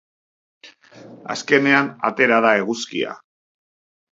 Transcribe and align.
Azkenean 1.35 1.91
atera 2.11 2.41
da 2.47 2.57
eguzkia! 2.63 3.17